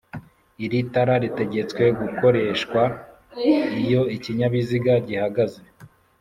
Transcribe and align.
Iri 0.63 0.79
tara 0.93 1.15
ritegetswe 1.23 1.83
gukoreshwa 2.01 2.81
iyo 3.83 4.01
ikinyabiziga 4.15 4.93
gihagaze. 5.07 5.59